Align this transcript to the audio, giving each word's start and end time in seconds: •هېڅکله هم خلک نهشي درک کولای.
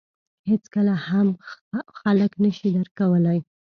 •هېڅکله 0.49 0.93
هم 1.07 1.27
خلک 1.99 2.31
نهشي 2.43 2.69
درک 2.75 2.93
کولای. 2.99 3.39